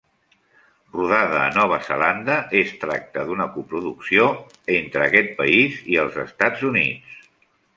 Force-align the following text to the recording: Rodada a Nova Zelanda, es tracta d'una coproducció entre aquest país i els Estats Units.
Rodada 0.93 1.41
a 1.41 1.51
Nova 1.57 1.77
Zelanda, 1.87 2.37
es 2.61 2.73
tracta 2.85 3.27
d'una 3.27 3.47
coproducció 3.59 4.25
entre 4.79 5.07
aquest 5.09 5.33
país 5.43 5.81
i 5.93 6.01
els 6.07 6.19
Estats 6.25 6.67
Units. 6.73 7.25